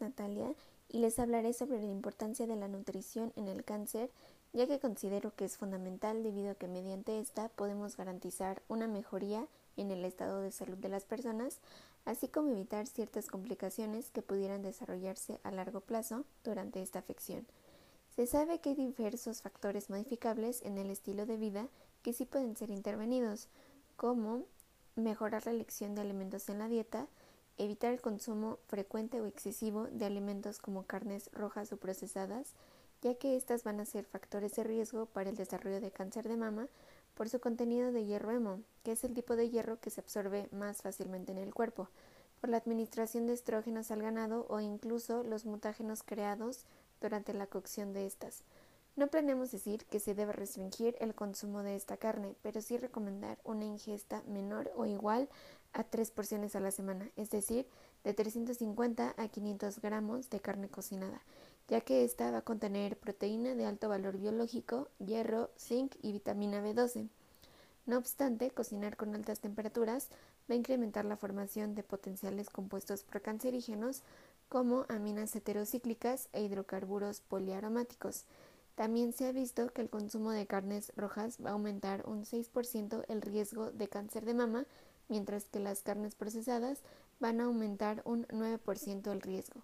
Natalia 0.00 0.54
y 0.88 0.98
les 0.98 1.18
hablaré 1.18 1.52
sobre 1.52 1.80
la 1.80 1.90
importancia 1.90 2.46
de 2.46 2.56
la 2.56 2.68
nutrición 2.68 3.32
en 3.36 3.48
el 3.48 3.64
cáncer, 3.64 4.10
ya 4.52 4.66
que 4.66 4.78
considero 4.78 5.34
que 5.34 5.44
es 5.44 5.56
fundamental 5.56 6.22
debido 6.22 6.52
a 6.52 6.54
que 6.54 6.68
mediante 6.68 7.18
esta 7.18 7.48
podemos 7.48 7.96
garantizar 7.96 8.62
una 8.68 8.86
mejoría 8.86 9.46
en 9.76 9.90
el 9.90 10.04
estado 10.04 10.40
de 10.40 10.52
salud 10.52 10.78
de 10.78 10.88
las 10.88 11.04
personas, 11.04 11.58
así 12.04 12.28
como 12.28 12.50
evitar 12.50 12.86
ciertas 12.86 13.26
complicaciones 13.26 14.10
que 14.10 14.22
pudieran 14.22 14.62
desarrollarse 14.62 15.40
a 15.42 15.50
largo 15.50 15.80
plazo 15.80 16.24
durante 16.44 16.80
esta 16.80 17.00
afección. 17.00 17.44
Se 18.14 18.26
sabe 18.26 18.60
que 18.60 18.70
hay 18.70 18.76
diversos 18.76 19.42
factores 19.42 19.90
modificables 19.90 20.62
en 20.62 20.78
el 20.78 20.90
estilo 20.90 21.26
de 21.26 21.36
vida 21.36 21.66
que 22.02 22.12
sí 22.12 22.24
pueden 22.24 22.56
ser 22.56 22.70
intervenidos, 22.70 23.48
como 23.96 24.44
mejorar 24.94 25.46
la 25.46 25.52
elección 25.52 25.96
de 25.96 26.02
alimentos 26.02 26.48
en 26.48 26.60
la 26.60 26.68
dieta, 26.68 27.08
evitar 27.58 27.92
el 27.92 28.00
consumo 28.00 28.58
frecuente 28.66 29.20
o 29.20 29.26
excesivo 29.26 29.84
de 29.90 30.04
alimentos 30.04 30.58
como 30.58 30.84
carnes 30.84 31.30
rojas 31.32 31.72
o 31.72 31.76
procesadas, 31.76 32.54
ya 33.02 33.14
que 33.14 33.36
estas 33.36 33.64
van 33.64 33.80
a 33.80 33.84
ser 33.84 34.04
factores 34.04 34.54
de 34.56 34.64
riesgo 34.64 35.06
para 35.06 35.30
el 35.30 35.36
desarrollo 35.36 35.80
de 35.80 35.90
cáncer 35.90 36.28
de 36.28 36.36
mama 36.36 36.68
por 37.14 37.28
su 37.28 37.40
contenido 37.40 37.92
de 37.92 38.04
hierro 38.04 38.32
hemo, 38.32 38.60
que 38.82 38.92
es 38.92 39.04
el 39.04 39.14
tipo 39.14 39.36
de 39.36 39.50
hierro 39.50 39.78
que 39.78 39.90
se 39.90 40.00
absorbe 40.00 40.48
más 40.50 40.82
fácilmente 40.82 41.32
en 41.32 41.38
el 41.38 41.54
cuerpo, 41.54 41.88
por 42.40 42.50
la 42.50 42.56
administración 42.56 43.26
de 43.26 43.34
estrógenos 43.34 43.90
al 43.90 44.02
ganado 44.02 44.46
o 44.48 44.60
incluso 44.60 45.22
los 45.22 45.46
mutágenos 45.46 46.02
creados 46.02 46.64
durante 47.00 47.32
la 47.34 47.46
cocción 47.46 47.92
de 47.92 48.06
estas. 48.06 48.42
No 48.96 49.08
planeamos 49.08 49.50
decir 49.50 49.84
que 49.86 49.98
se 49.98 50.14
debe 50.14 50.32
restringir 50.32 50.96
el 51.00 51.16
consumo 51.16 51.64
de 51.64 51.74
esta 51.74 51.96
carne, 51.96 52.36
pero 52.42 52.60
sí 52.60 52.78
recomendar 52.78 53.38
una 53.42 53.64
ingesta 53.64 54.22
menor 54.28 54.70
o 54.76 54.86
igual 54.86 55.28
a 55.72 55.82
tres 55.82 56.12
porciones 56.12 56.54
a 56.54 56.60
la 56.60 56.70
semana, 56.70 57.10
es 57.16 57.30
decir, 57.30 57.66
de 58.04 58.14
350 58.14 59.14
a 59.16 59.28
500 59.28 59.80
gramos 59.80 60.30
de 60.30 60.38
carne 60.38 60.68
cocinada, 60.68 61.20
ya 61.66 61.80
que 61.80 62.04
esta 62.04 62.30
va 62.30 62.38
a 62.38 62.42
contener 62.42 62.96
proteína 62.96 63.56
de 63.56 63.66
alto 63.66 63.88
valor 63.88 64.16
biológico, 64.16 64.88
hierro, 65.04 65.50
zinc 65.58 65.96
y 66.00 66.12
vitamina 66.12 66.62
B12. 66.62 67.08
No 67.86 67.98
obstante, 67.98 68.52
cocinar 68.52 68.96
con 68.96 69.14
altas 69.16 69.40
temperaturas 69.40 70.08
va 70.48 70.54
a 70.54 70.58
incrementar 70.58 71.04
la 71.04 71.16
formación 71.16 71.74
de 71.74 71.82
potenciales 71.82 72.48
compuestos 72.48 73.02
procancerígenos 73.02 74.02
como 74.48 74.86
aminas 74.88 75.34
heterocíclicas 75.34 76.28
e 76.32 76.42
hidrocarburos 76.42 77.20
poliaromáticos. 77.22 78.24
También 78.74 79.12
se 79.12 79.26
ha 79.26 79.32
visto 79.32 79.68
que 79.68 79.82
el 79.82 79.90
consumo 79.90 80.32
de 80.32 80.46
carnes 80.46 80.92
rojas 80.96 81.38
va 81.44 81.50
a 81.50 81.52
aumentar 81.52 82.08
un 82.08 82.24
6% 82.24 83.04
el 83.08 83.22
riesgo 83.22 83.70
de 83.70 83.88
cáncer 83.88 84.24
de 84.24 84.34
mama 84.34 84.66
mientras 85.08 85.44
que 85.44 85.60
las 85.60 85.82
carnes 85.82 86.14
procesadas 86.14 86.82
van 87.20 87.40
a 87.40 87.44
aumentar 87.44 88.02
un 88.04 88.26
9% 88.28 89.12
el 89.12 89.20
riesgo. 89.20 89.62